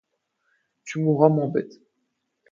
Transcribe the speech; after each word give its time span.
Tu 0.83 0.97
mourras 0.99 1.29
moins 1.29 1.47
bête... 1.47 1.73